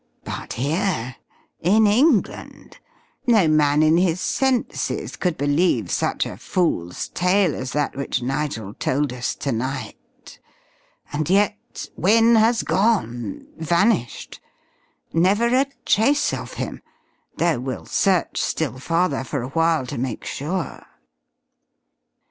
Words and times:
But 0.23 0.53
here 0.53 1.15
in 1.59 1.85
England, 1.85 2.79
no 3.27 3.47
man 3.47 3.83
in 3.83 3.97
his 3.97 4.19
senses 4.19 5.15
could 5.15 5.37
believe 5.37 5.91
such 5.91 6.25
a 6.25 6.37
fool's 6.37 7.09
tale 7.09 7.53
as 7.53 7.71
that 7.73 7.95
which 7.95 8.19
Nigel 8.23 8.73
told 8.73 9.13
us 9.13 9.35
to 9.35 9.51
night. 9.51 10.39
And 11.13 11.29
yet 11.29 11.85
Wynne 11.95 12.33
has 12.33 12.63
gone, 12.63 13.45
vanished! 13.59 14.39
Never 15.13 15.45
a 15.55 15.67
trace 15.85 16.33
of 16.33 16.53
him, 16.53 16.81
though 17.37 17.59
we'll 17.59 17.85
search 17.85 18.41
still 18.41 18.79
farther 18.79 19.23
for 19.23 19.43
a 19.43 19.49
while, 19.49 19.85
to 19.85 19.99
make 19.99 20.25
sure!" 20.25 20.83